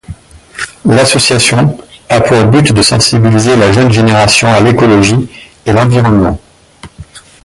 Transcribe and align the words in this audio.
L'association 0.85 1.59
a 2.09 2.15
aussi 2.17 2.27
pour 2.27 2.43
but 2.45 2.73
de 2.73 2.81
sensibiliser 2.81 3.55
la 3.55 3.71
jeune 3.71 3.91
génération 3.91 4.47
a 4.47 4.59
l'écologie 4.59 5.29
et 5.63 5.73
l'environnement. 5.73 6.41